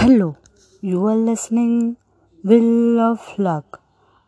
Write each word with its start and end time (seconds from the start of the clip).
Hello 0.00 0.30
you 0.82 1.06
are 1.06 1.16
listening 1.16 1.92
will 2.44 2.98
of 2.98 3.34
luck 3.38 3.76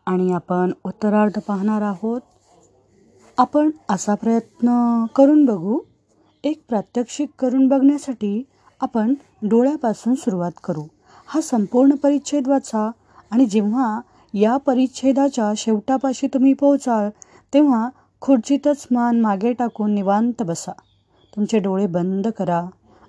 आणि 0.05 0.31
आपण 0.33 0.71
उत्तरार्ध 0.83 1.39
पाहणार 1.47 1.81
आहोत. 1.81 2.21
आपण 3.37 3.69
असा 3.89 4.15
प्रयत्न 4.15 5.05
करून 5.15 5.45
बघू. 5.45 5.79
एक 6.43 6.61
प्रात्यक्षिक 6.69 7.29
करून 7.39 7.67
बघण्यासाठी 7.67 8.43
आपण 8.81 9.13
डोळ्यापासून 9.43 10.15
सुरुवात 10.15 10.51
करू. 10.63 10.83
हा 11.27 11.41
संपूर्ण 11.41 11.95
परिच्छेद 11.95 12.47
वाचा 12.47 12.91
आणि 13.31 13.45
जेव्हा 13.45 14.01
या 14.33 14.57
परिच्छेदाच्या 14.57 15.53
शेवटापाशी 15.57 16.27
तुम्ही 16.27 16.53
पोहोचाल 16.53 17.09
तेव्हा 17.53 17.89
खुर्चीतच 18.21 18.87
मान 18.91 19.21
मागे 19.21 19.53
टाकून 19.53 19.93
निवांत 19.93 20.43
बसा. 20.43 20.71
तुमचे 21.35 21.59
डोळे 21.59 21.87
बंद 21.87 22.27
करा 22.27 22.65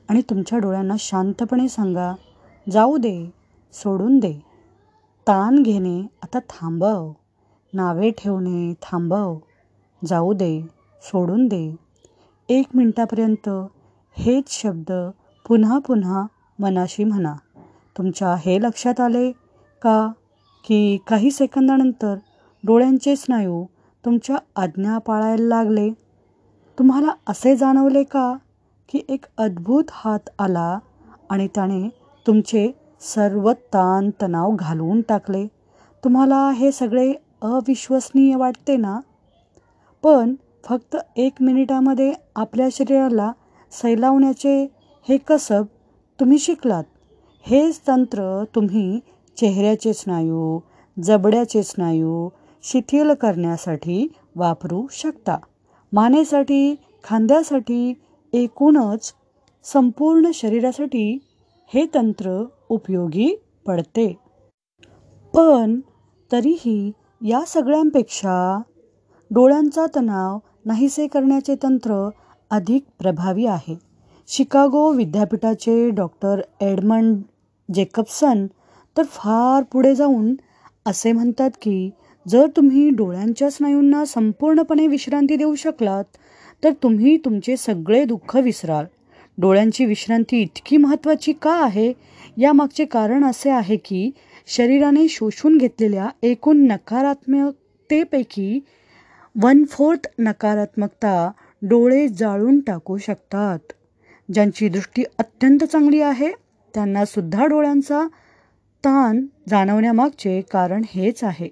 आणि 0.08 0.22
तुमच्या 0.30 0.58
डोळ्यांना 0.58 0.94
शांतपणे 0.98 1.68
सांगा. 1.68 2.14
जाऊ 2.70 2.96
दे 2.96 3.30
सोडून 3.72 4.18
दे. 4.18 4.32
ताण 5.26 5.62
घेणे 5.62 6.06
आता 6.22 6.38
थांबव. 6.38 7.12
नावे 7.72 8.10
ठेवणे 8.10 8.74
थांबव. 8.82 9.36
जाऊ 10.06 10.32
दे 10.32 10.66
सोडून 11.02 11.46
दे. 11.46 11.76
एक 12.48 12.66
मिनटापर्यंत 12.74 13.48
हेच 14.18 14.44
शब्द 14.48 15.10
पुन्हा 15.48 15.78
पुन्हा 15.78 16.26
मनाशी 16.58 17.04
म्हणा. 17.04 17.34
तुमच्या 17.98 18.34
हे 18.34 18.62
लक्षात 18.62 19.00
आले 19.00 19.32
का 19.82 20.12
की 20.64 20.98
काही 21.08 21.30
सेकंदानंतर 21.30 22.14
डोळ्यांचे 22.64 23.16
स्नायू 23.16 23.64
तुमच्या 24.04 24.36
आज्ञा 24.56 24.98
पाळायला 24.98 25.44
लागले? 25.44 25.90
तुम्हाला 26.78 27.08
असे 27.26 27.56
जाणवले 27.56 28.02
का 28.02 28.36
की 28.88 29.00
एक 29.08 29.24
अद्भुत 29.38 29.84
हात 29.90 30.30
आला 30.38 30.78
आणि 31.30 31.48
त्याने 31.54 32.03
तुमचे 32.26 32.70
सर्व 33.00 33.52
ताणतणाव 33.52 34.50
घालवून 34.58 35.00
टाकले. 35.00 35.46
तुम्हाला 36.04 36.50
हे 36.50 36.72
सगळे 36.72 37.12
अविश्वसनीय 37.42 38.36
वाटते 38.36 38.76
ना? 38.76 39.00
पण 40.02 40.34
फक्त 40.64 40.96
एक 41.16 41.32
मिनिटामध्ये 41.40 42.12
आपल्या 42.36 42.68
शरीराला 42.72 43.32
सैलावण्याचे 43.70 44.64
हे 45.08 45.16
कसब 45.16 45.64
तुम्ही 46.20 46.38
शिकलात. 46.38 46.84
हेच 47.42 47.80
तंत्र 47.88 48.44
तुम्ही 48.54 49.00
चेहऱ्याचे 49.36 49.92
स्नायू 49.92 50.60
जबड्याचे 51.02 51.62
स्नायू 51.62 52.28
शिथिल 52.62 53.12
करण्यासाठी 53.12 54.12
वापरू 54.36 54.86
शकता. 54.90 55.36
मानेसाठी 55.92 56.74
खांद्यासाठी 57.04 57.94
एकूणच 58.32 59.12
संपूर्ण 59.64 60.30
शरीरासाठी 60.34 61.18
हे 61.74 61.86
तंत्र 61.94 62.44
उपयोगी 62.68 63.34
पडते. 63.66 64.16
पण 65.34 65.80
तरीही 66.32 66.92
या 67.22 67.40
सगळ्यांपेक्षा 67.46 68.62
डोळ्यांचा 69.30 69.86
तणाव 69.96 70.38
नाहीसे 70.64 71.06
करण्याचे 71.06 71.54
तंत्र 71.62 72.08
अधिक 72.50 72.84
प्रभावी 72.98 73.46
आहे. 73.46 73.78
शिकागो 74.28 74.92
विद्यापीठाचे 74.92 75.90
डॉक्टर 75.90 76.40
एडमंड 76.60 77.22
जेकबसन 77.74 78.46
तर 78.96 79.02
फार 79.02 79.62
पुढे 79.62 79.94
जाऊन 79.94 80.34
असे 80.86 81.12
म्हणतात 81.12 81.50
की 81.62 81.90
जर 82.28 82.46
तुम्ही 82.56 82.90
डोळ्यांच्या 82.90 83.50
स्नायूंना 83.50 84.04
संपूर्णपणे 84.04 84.86
विश्रांती 84.86 85.36
देऊ 85.36 85.54
शकलात 85.54 86.04
तर 86.64 86.72
तुम्ही 86.82 87.16
तुमचे 87.16 87.56
सगळे 87.56 88.04
दुःख 88.04 88.36
विसराल. 88.36 88.84
डोळ्यांची 89.38 89.84
विश्रांती 89.84 90.42
इतकी 90.42 90.76
महत्त्वाची 90.76 91.32
का 91.32 91.64
आहे? 91.64 91.92
यामागचे 92.36 92.84
कारण 92.84 93.24
असे 93.24 93.50
आहे 93.50 93.76
की 93.76 94.10
शरीराने 94.46 95.08
शोषून 95.08 95.58
घेतलेल्या 95.58 96.08
एकूण 96.22 96.66
नकारात्मकतेपैकी 96.66 98.60
वन 99.42 99.64
फोर्थ 99.64 100.06
नकारात्मकता 100.18 101.30
डोळे 101.62 102.08
जाळून 102.08 102.60
टाकू 102.60 102.96
शकतात. 102.96 103.58
ज्यांची 104.32 104.68
दृष्टी 104.68 105.02
अत्यंत 105.18 105.64
चांगली 105.64 106.00
आहे 106.00 106.30
त्यांनासुद्धा 106.74 107.46
डोळ्यांचा 107.46 108.08
ताण 108.84 109.26
जाणवण्यामागचे 109.48 110.40
कारण 110.40 110.82
हेच 110.94 111.24
आहे. 111.24 111.48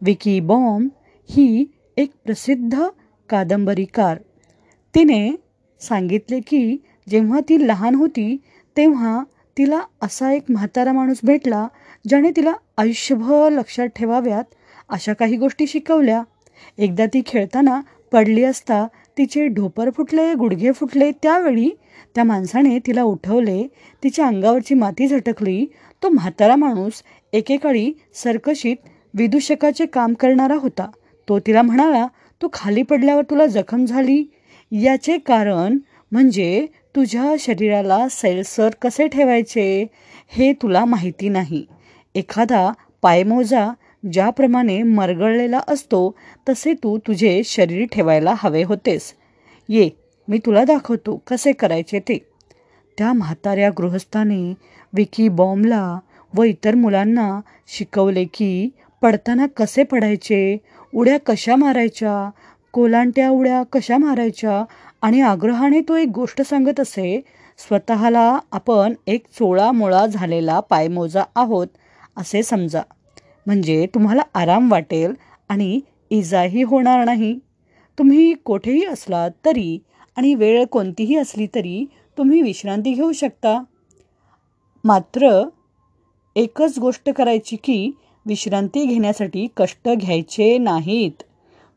विकी 0.00 0.40
बॉम्ब 0.40 0.90
ही 1.30 1.64
एक 1.96 2.10
प्रसिद्ध 2.24 2.82
कादंबरीकार. 3.28 4.18
तिने 4.94 5.30
सांगितले 5.80 6.40
की 6.40 6.76
जेव्हा 7.10 7.40
ती 7.40 7.66
लहान 7.66 7.94
होती 7.94 8.36
तेव्हा 8.76 9.22
तिला 9.58 9.80
असा 10.02 10.32
एक 10.32 10.42
म्हातारा 10.48 10.92
माणूस 10.92 11.20
भेटला 11.22 11.66
ज्याने 12.08 12.30
तिला 12.36 12.52
आयुष्यभर 12.76 13.48
लक्षात 13.52 13.86
ठेवाव्यात 13.86 14.44
अशा 14.88 15.12
काही 15.12 15.36
गोष्टी 15.36 15.66
शिकवल्या. 15.66 16.22
एकदा 16.78 17.06
ती 17.06 17.22
खेळताना 17.26 17.80
पडली 18.12 18.44
असता 18.44 18.86
तिचे 19.18 19.46
ढोपर 19.46 19.90
फुटले 19.90 20.32
गुडघे 20.34 20.72
फुटले 20.72 21.10
त्यावेळी 21.12 21.70
त्या 22.14 22.24
माणसाने 22.24 22.78
तिला 22.78 23.02
उठवले 23.02 23.66
तिच्या 24.02 24.26
अंगावरची 24.26 24.74
माती 24.74 25.06
झटकली. 25.06 25.64
तो 26.02 26.08
म्हातारा 26.08 26.56
माणूस 26.56 27.02
एकेकाळी 27.32 27.92
सर्कशीत 28.14 28.76
विदूषकाचे 29.14 29.86
काम 29.86 30.14
करणारा 30.14 30.54
होता. 30.54 30.90
तो 31.28 31.38
तिला 31.38 31.62
म्हणाला 31.62 32.06
तू 32.42 32.48
खाली 32.52 32.82
पडल्यावर 32.82 33.22
तुला 33.22 33.46
जखम 33.46 33.84
झाली? 33.84 34.24
याचे 34.72 35.18
कारण 35.18 35.78
म्हणजे 36.12 36.66
तुझ्या 36.96 37.34
शरीराला 37.38 38.08
सैलसर 38.10 38.68
कसे 38.82 39.08
ठेवायचे 39.08 39.86
हे 40.28 40.52
तुला 40.52 40.84
माहिती 40.84 41.28
नाही. 41.28 41.66
एखादा 42.14 42.72
पायमोजा 43.02 43.70
ज्याप्रमाणे 44.12 44.82
मरगळलेला 44.82 45.60
असतो 45.68 46.14
तसे 46.48 46.72
तू 46.72 46.98
तुझे 46.98 47.42
शरीर 47.44 47.86
ठेवायला 47.92 48.34
हवे 48.36 48.62
होतेस. 48.62 49.14
ये 49.68 49.90
मी 50.28 50.38
तुला 50.38 50.64
दाखवतो 50.64 51.22
कसे 51.26 51.52
करायचे 51.52 52.00
ते. 52.00 52.26
त्या 52.98 53.12
म्हाताऱ्या 53.12 53.70
गृहस्थाने 53.78 54.54
विकी 54.92 55.28
बॉम्बला 55.28 55.98
व 56.34 56.42
इतर 56.42 56.74
मुलांना 56.74 57.40
शिकवले 57.68 58.24
की 58.24 58.68
पडताना 59.02 59.46
कसे 59.46 59.82
पडायचे 59.84 60.58
उड्या 60.94 61.18
कशा 61.18 61.56
मारायच्या 61.56 62.30
कोलांट्या 62.72 63.28
उड्या 63.30 63.62
कशा 63.72 63.98
मारायच्या 63.98 64.64
आणि 65.02 65.20
आग्रहाने 65.20 65.80
तो 65.80 65.96
एक 65.96 66.08
गोष्ट 66.08 66.42
सांगत 66.42 66.80
असे 66.80 67.20
स्वतःला 67.58 68.38
आपण 68.52 68.94
एक 69.06 69.26
चोळामोळा 69.38 70.06
झालेला 70.06 70.60
पायमोजा 70.60 71.22
आहोत 71.34 71.66
असे 72.16 72.42
समजा. 72.42 72.80
म्हणजे 73.46 73.86
तुम्हाला 73.86 74.22
आराम 74.34 74.72
वाटेल 74.72 75.14
आणि 75.48 75.80
इजाही 76.10 76.62
होणार 76.62 77.04
नाही. 77.04 77.38
तुम्ही 77.98 78.34
कोठेही 78.34 78.84
असलात 78.84 79.30
तरी 79.44 79.78
आणि 80.16 80.34
वेळ 80.34 80.64
कोणतीही 80.64 81.16
असली 81.16 81.46
तरी 81.46 81.84
तुम्ही 82.18 82.42
विश्रांती 82.42 82.92
घेऊ 82.92 83.12
शकता. 83.12 83.62
मात्र 84.84 85.42
एकच 86.36 86.78
गोष्ट 86.78 87.10
करायची 87.10 87.56
की 87.56 87.90
विश्रांती 88.26 88.84
घेण्यासाठी 88.84 89.46
कष्ट 89.56 89.88
घ्यायचे 89.88 90.58
नाहीत. 90.58 91.22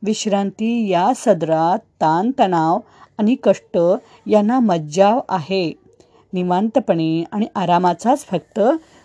विश्रांती 0.05 0.89
या 0.89 1.11
सदरात 1.15 1.79
ताणतणाव 1.79 2.79
आणि 3.17 3.35
कष्ट 3.43 3.77
यांना 4.27 4.59
मज्जाव 4.59 5.19
आहे. 5.29 5.73
निवांतपणे 6.33 7.23
आणि 7.31 7.45
आरामाचाच 7.55 8.25
फक्त 8.25 8.59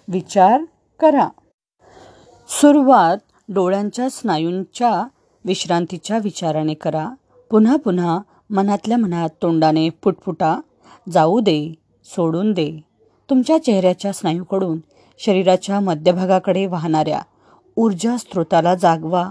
विचार 0.09 0.61
करा. 1.01 1.29
सुरुवात 2.49 3.17
डोळ्यांच्या 3.49 4.11
स्नायूंच्या 4.11 5.07
विश्रांतीच्या 5.45 6.19
विचाराने 6.19 6.75
करा. 6.75 7.09
पुन्हा 7.51 7.77
पुन्हा 7.77 8.19
मनातल्या 8.51 8.99
मनात 8.99 9.29
तोंडाने 9.43 9.91
फुटफुटा 9.91 10.61
जाऊ 11.13 11.41
दे 11.41 11.75
सोडून 12.05 12.53
दे. 12.53 12.81
तुमच्या 13.31 13.65
चेहऱ्याच्या 13.65 14.13
स्नायूकडून 14.13 14.79
शरीराच्या 15.19 15.81
मध्यभागाकडे 15.81 16.67
वाहणाऱ्या 16.67 17.21
ऊर्जा 17.77 18.17
स्रोताला 18.17 18.75
जागवा. 18.75 19.31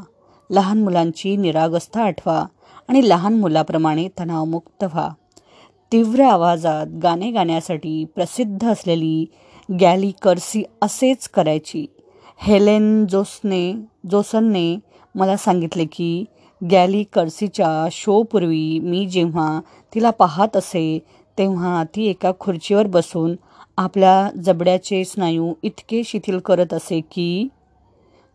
लहान 0.50 0.84
मुलांची 0.84 1.36
निरागस्था 1.38 2.04
आठवा 2.04 2.44
आणि 2.88 3.10
लहान 3.10 3.34
मुलाप्रमाणे 3.34 4.08
तणावमुक्त 4.20 4.84
व्हा. 4.84 5.10
तीव्र 5.92 6.24
आवाजात 6.24 6.88
गाणे 7.04 7.32
गाण्यासाठी 7.32 8.04
प्रसिद्ध 8.06 8.68
असलेली 8.68 9.26
गॅली 9.70 10.12
कर्सी 10.22 10.64
असेच 10.82 11.28
करायची. 11.30 11.86
हेलेन 12.42 13.06
जोसने 13.06 13.74
जोसनने 14.12 14.80
मला 15.16 15.38
सांगितले 15.38 15.86
की 15.86 16.26
गॅली 16.62 17.04
कर्सीच्या 17.04 17.88
शोपूर्वी 17.92 18.80
मी 18.80 19.06
जेव्हा 19.06 19.60
तिला 19.96 20.10
पाहत 20.10 20.58
असे 20.58 21.00
तेव्हा 21.38 21.84
ती 21.96 22.06
एका 22.06 22.32
खुर्चीवर 22.40 22.88
बसून 22.88 23.36
आपल्या 23.78 24.30
जबड्याचे 24.44 25.04
स्नायू 25.06 25.54
इतके 25.64 26.02
शिथिल 26.04 26.40
करत 26.40 26.74
असे 26.74 27.02
की 27.02 27.48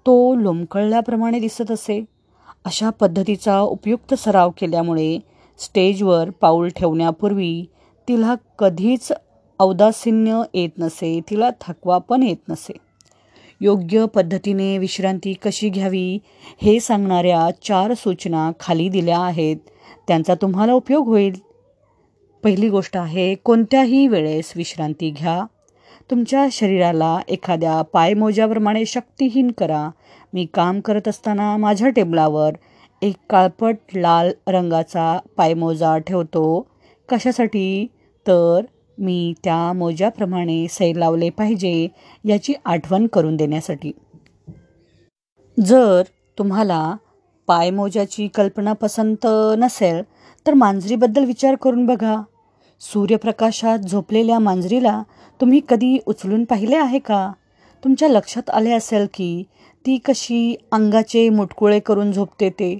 तो 0.06 0.34
लोंबकळल्याप्रमाणे 0.34 1.38
दिसत 1.38 1.70
असे. 1.70 2.04
अशा 2.64 2.90
पद्धतीचा 2.90 3.60
उपयुक्त 3.60 4.14
सराव 4.14 4.50
केल्यामुळे 4.50 5.18
स्टेजवर 5.58 6.30
पाऊल 6.30 6.68
ठेवण्यापूर्वी 6.68 7.64
तिला 8.08 8.34
कधीच 8.58 9.12
औदासीन्य 9.60 10.42
येत 10.54 10.68
नसे 10.78 11.20
तिला 11.30 11.50
थकवा 11.60 11.98
पण 11.98 12.22
येत 12.22 12.48
नसे. 12.48 12.72
योग्य 13.60 14.06
पद्धतीने 14.06 14.78
विश्रांती 14.78 15.32
कशी 15.32 15.68
घ्यावी 15.68 16.18
हे 16.62 16.80
सांगणाऱ्या 16.80 17.48
चार 17.64 17.94
सूचना 17.94 18.50
खाली 18.60 18.88
दिल्या 18.88 19.18
आहेत. 19.18 19.56
त्यांचा 20.08 20.34
तुम्हाला 20.34 20.72
उपयोग 20.72 21.06
होईल. 21.06 21.32
पहिली 22.42 22.68
गोष्ट 22.68 22.96
आहे 22.96 23.34
कोणत्याही 23.34 24.08
वेळेस 24.08 24.52
विश्रांती 24.56 25.10
घ्या. 25.10 25.44
तुमच्या 26.10 26.46
शरीराला 26.52 27.18
एखाद्या 27.28 27.82
पायमोज्याप्रमाणे 27.82 28.84
शक्तिहीन 28.84 29.50
करा. 29.50 29.90
मी 30.34 30.46
काम 30.54 30.80
करत 30.80 31.08
असताना 31.08 31.56
माझ्या 31.56 31.88
टेबलावर 31.88 32.52
एक 33.02 33.14
काळपट 33.30 33.76
लाल 33.94 34.30
रंगाचा 34.48 35.18
पायमोजा 35.36 35.98
ठेवतो. 35.98 36.66
कशासाठी? 37.08 37.86
तर 38.26 38.60
मी 38.98 39.34
त्या 39.44 39.72
मोज्याप्रमाणे 39.72 40.66
सैल 40.70 40.96
लावले 40.96 41.30
पाहिजे 41.30 41.88
याची 42.24 42.54
आठवण 42.64 43.06
करून 43.06 43.36
देण्यासाठी. 43.36 43.92
जर 45.66 46.02
तुम्हाला 46.38 46.96
पायमोज्याची 47.46 48.28
कल्पना 48.28 48.72
पसंत 48.72 49.26
नसेल 49.58 50.02
तर 50.46 50.54
मांजरीबद्दल 50.54 51.24
विचार 51.24 51.54
करून 51.54 51.86
बघा. 51.86 52.22
सूर्यप्रकाशात 52.92 53.78
झोपलेल्या 53.78 54.38
मांजरीला 54.38 55.02
तुम्ही 55.40 55.60
कधी 55.68 55.98
उचलून 56.06 56.44
पाहिले 56.44 56.76
आहे 56.76 56.98
का? 56.98 57.32
तुमच्या 57.84 58.08
लक्षात 58.08 58.50
आले 58.50 58.72
असेल 58.72 59.06
की 59.14 59.44
ती 59.86 59.98
कशी 60.04 60.56
अंगाचे 60.72 61.28
मुटकुळे 61.28 61.80
करून 61.80 62.12
झोपते 62.12 62.50
ते. 62.50 62.78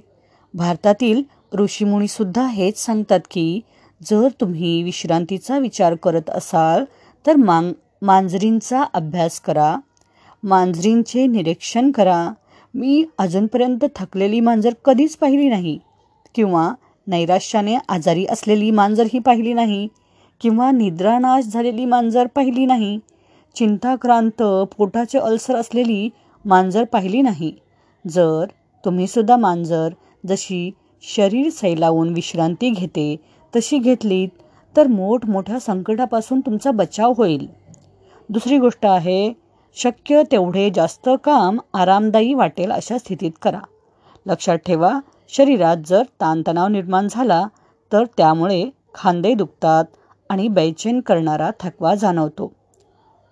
भारतातील 0.53 1.23
ऋषीमुनीसुद्धा 1.53 2.47
हेच 2.47 2.77
सांगतात 2.79 3.19
की 3.31 3.61
जर 4.03 4.27
तुम्ही 4.41 4.83
विश्रांतीचा 4.83 5.57
विचार 5.57 5.95
करत 5.95 6.29
असाल 6.29 6.85
तर 7.27 7.35
मांग 7.35 7.73
मांजरींचा 8.01 8.83
अभ्यास 8.93 9.39
करा. 9.39 9.75
मांजरींचे 10.43 11.27
निरीक्षण 11.27 11.91
करा. 11.91 12.29
मी 12.73 13.05
अजूनपर्यंत 13.17 13.85
थकलेली 13.95 14.39
मांजर 14.39 14.73
कधीच 14.85 15.17
पाहिली 15.17 15.49
नाही. 15.49 15.79
किंवा 16.35 16.73
नैराश्याने 17.07 17.75
आजारी 17.89 18.25
असलेली 18.25 18.71
मांजरही 18.71 19.19
पाहिली 19.19 19.53
नाही 19.53 19.87
किंवा 20.41 20.71
निद्रानाश 20.71 21.45
झालेली 21.45 21.85
मांजर 21.85 22.27
पाहिली 22.27 22.65
नाही 22.65 22.97
चिंताक्रांत 23.55 24.43
पोटाचे 24.77 25.19
अल्सर 25.19 25.55
असलेली 25.55 26.09
मांजर 26.45 26.83
पाहिली 26.83 27.21
नाही. 27.21 27.51
जर 28.05 28.45
तुम्हीसुद्धा 28.85 29.37
मांजर 29.37 29.93
जशी 30.27 30.69
शरीर 31.03 31.49
सैलावून 31.49 32.13
विश्रांती 32.13 32.69
घेते 32.69 33.15
तशी 33.53 33.77
घेतलीत 33.77 34.29
तर 34.75 34.87
मोठमोठ्या 34.87 35.59
संकटापासून 35.59 36.39
तुमचा 36.39 36.71
बचाव 36.71 37.13
होईल. 37.17 37.47
दुसरी 38.29 38.57
गोष्ट 38.57 38.85
आहे 38.85 39.33
शक्य 39.77 40.21
तेवढे 40.31 40.69
जास्त 40.75 41.09
काम 41.23 41.59
आरामदायी 41.73 42.33
वाटेल 42.33 42.71
अशा 42.71 42.97
स्थितीत 42.97 43.31
करा. 43.41 43.59
लक्षात 44.25 44.57
ठेवा 44.57 44.99
शरीरात 45.33 45.77
जर 45.87 46.03
ताणतणाव 46.21 46.67
निर्माण 46.67 47.07
झाला 47.07 47.43
तर 47.91 48.03
त्यामुळे 48.17 48.63
खांदे 48.93 49.33
दुखतात 49.33 49.85
आणि 50.29 50.47
बैचेन 50.47 50.99
करणारा 50.99 51.49
थकवा 51.59 51.93
जाणवतो. 51.95 52.51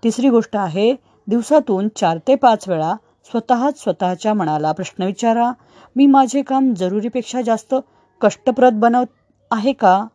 तिसरी 0.04 0.30
गोष्ट 0.30 0.56
आहे 0.57 0.94
दिवसातून 1.28 1.88
चार 1.95 2.18
ते 2.28 2.36
पाच 2.36 2.68
वेळा 2.69 2.94
स्वतःच 3.31 3.81
स्वतःच्या 3.84 4.34
मनाला 4.34 4.72
प्रश्न 4.72 5.04
विचारा 5.04 5.51
मी 5.95 6.06
माझे 6.06 6.42
काम 6.42 6.74
जरुरीपेक्षा 6.74 7.42
जास्त 7.42 7.75
कष्टप्रद 8.22 8.80
बनवत 8.80 9.06
आहे 9.51 9.74
का? 9.74 10.06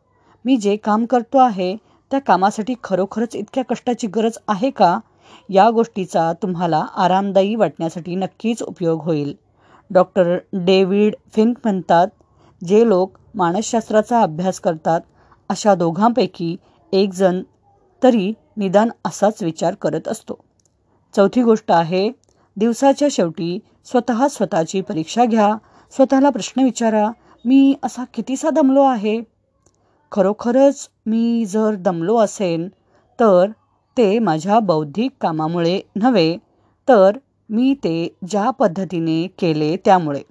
मी 0.45 0.57
जे 0.57 0.77
काम 0.77 1.05
करतो 1.05 1.39
आहे 1.39 1.75
त्या 2.11 2.21
कामासाठी 2.21 2.75
खरोखरच 2.85 3.37
इतक्या 3.37 3.65
कष्टाची 3.65 4.07
गरज 4.07 4.39
आहे 4.49 4.71
का 4.71 4.99
या 5.51 5.69
गोष्टीचा 5.71 6.33
तुम्हाला 6.33 6.85
आरामदायी 6.97 7.55
वाटण्यासाठी 7.55 8.15
नक्कीच 8.15 8.63
उपयोग 8.63 9.03
होईल. 9.03 9.35
डॉक्टर 9.91 10.37
डेव्हिड 10.53 11.15
फिंक 11.35 11.59
म्हणतात 11.65 12.09
जे 12.63 12.89
लोक 12.89 13.19
मानसशास्त्राचा 13.35 14.23
अभ्यास 14.23 14.61
करतात 14.61 15.01
अशा 15.51 15.75
दोघांपैकी 15.75 16.57
एकजण 16.93 17.43
तरी 18.03 18.33
निदान 18.57 18.91
असाच 19.05 19.43
विचार 19.43 19.75
करत 19.75 20.09
असतो. 20.09 20.39
चौथी 21.15 21.43
गोष्ट 21.43 21.73
आहे 21.73 22.11
दिवसाच्या 22.57 23.09
शेवटी 23.11 23.59
स्वतः 23.85 24.27
स्वतःची 24.29 24.81
परीक्षा 24.81 25.25
घ्या 25.25 25.57
स्वतःला 25.93 26.31
प्रश्न 26.31 26.63
विचारा 26.63 27.09
मी 27.45 27.75
असा 27.83 28.05
कितीसा 28.15 28.51
दमलो 28.51 28.83
आहे? 28.83 29.21
खरोखरच 30.13 30.89
मी 31.07 31.45
जर 31.45 31.75
दमलो 31.75 32.17
असेन 32.17 32.69
तर 33.19 33.51
ते 33.97 34.19
माझ्या 34.19 34.59
बौद्धिक 34.61 35.13
कामामुळे 35.21 35.81
नव्हे 35.97 36.37
तर 36.89 37.17
मी 37.51 37.75
ते 37.75 38.17
ज्या 38.29 38.51
पद्धतीने 38.51 39.27
केले 39.39 39.77
त्यामुळे. 39.77 40.23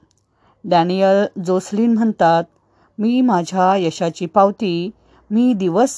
डॅनियल 0.64 1.26
जोसलिन 1.46 1.94
म्हणतात 1.94 2.44
मी 2.98 3.22
माझ्या 3.22 3.76
यशाची 3.76 4.26
पावती 4.26 4.90
मी 5.30 5.54
दिवस 5.54 5.96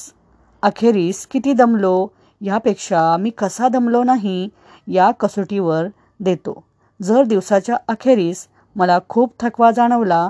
अखेरीस 0.62 1.26
किती 1.26 1.52
दमलो 1.52 2.06
यापेक्षा 2.40 3.16
मी 3.16 3.30
कसा 3.30 3.68
दमलो 3.68 4.02
नाही 4.02 4.48
या 4.86 5.10
कसोटीवर 5.10 5.86
देतो. 6.20 6.62
जर 7.00 7.24
दिवसाच्या 7.24 7.76
अखेरीस 7.88 8.46
मला 8.76 8.98
खूप 9.08 9.32
थकवा 9.40 9.70
जाणवला 9.70 10.28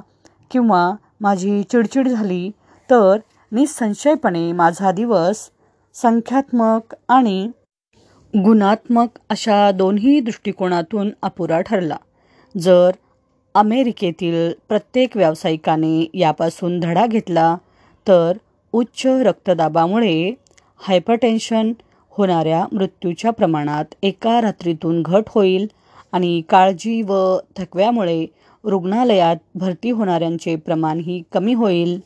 किंवा 0.51 0.91
माझी 1.21 1.63
चिडचिड 1.63 2.09
झाली 2.09 2.51
तर 2.91 3.17
निसंशयपणे 3.53 4.53
माझा 4.53 4.91
दिवस 4.93 5.49
संख्यात्मक 5.95 6.95
आणि 7.09 7.51
गुणात्मक 8.37 9.19
अशा 9.31 9.71
दोन्ही 9.71 10.21
दृष्टिकोनातून 10.21 11.11
अपुरा 11.23 11.61
ठरला. 11.61 11.97
जर 12.59 12.91
अमेरिकेतील 13.55 14.53
प्रत्येक 14.69 15.17
व्यावसायिकाने 15.17 16.11
यापासून 16.15 16.81
धडा 16.81 17.07
घेतला 17.07 17.57
तर 18.09 18.37
उच्च 18.73 19.07
रक्तदाबामुळे 19.07 20.35
हायपरटेन्शन 20.79 21.73
होणाऱ्या 22.11 22.67
मृत्यूच्या 22.73 23.31
प्रमाणात 23.31 23.85
एका 24.03 24.41
रात्रीतून 24.41 25.03
घट 25.03 25.25
होईल 25.29 25.67
आणि 26.13 26.43
काळजी 26.49 27.03
व 27.03 27.39
थकव्यामुळे 27.57 28.27
रुग्णालयात 28.65 29.37
भरती 29.55 29.91
होणाऱ्यांचे 29.91 30.57
प्रमाणही 30.57 31.23
कमी 31.33 31.55
होईल. 31.55 32.01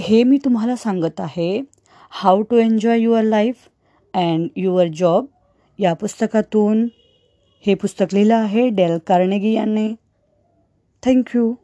हे 0.00 0.22
मी 0.22 0.38
तुम्हाला 0.44 0.76
सांगत 0.76 1.20
आहे. 1.20 1.62
How 2.10 2.42
to 2.42 2.56
enjoy 2.56 2.98
your 2.98 3.22
life 3.22 3.54
and 4.14 4.48
your 4.56 4.86
job. 4.86 5.26
या 5.78 5.92
पुस्तकातून 5.94 6.88
हे 7.66 7.74
पुस्तक 7.74 8.14
लिहिलं 8.14 8.34
आहे 8.34 8.68
डेल 8.68 8.98
कार्नेगी 9.06 9.52
यांनी. 9.52 9.94
थँक्यू. 11.02 11.54